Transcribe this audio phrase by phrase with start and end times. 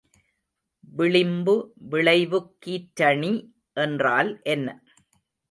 [0.93, 1.55] விளிம்பு
[1.89, 3.33] விளைவுக் கீற்றணி
[3.77, 4.67] என்றால் என்ன?